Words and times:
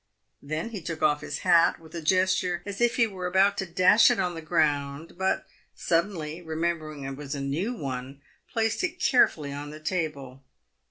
Then 0.41 0.69
he 0.69 0.81
took 0.81 1.03
off 1.03 1.21
his 1.21 1.41
hat 1.45 1.79
with 1.79 1.93
a 1.93 2.01
gesture 2.01 2.63
as 2.65 2.81
if 2.81 2.95
he 2.95 3.05
were 3.05 3.27
about 3.27 3.55
to 3.59 3.67
dash 3.67 4.09
it 4.09 4.19
on 4.19 4.33
the 4.33 4.41
ground, 4.41 5.15
but, 5.15 5.45
suddenly 5.75 6.41
remembering 6.41 7.03
it 7.03 7.11
was 7.15 7.35
a 7.35 7.39
new 7.39 7.75
one, 7.77 8.19
placed 8.51 8.83
it 8.83 8.99
carefully 8.99 9.53
on 9.53 9.69
the 9.69 9.79
table. 9.79 10.41